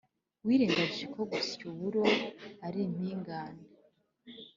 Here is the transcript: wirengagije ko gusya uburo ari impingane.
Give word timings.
wirengagije 0.45 1.05
ko 1.15 1.21
gusya 1.31 1.63
uburo 1.71 2.03
ari 2.65 2.79
impingane. 2.87 3.63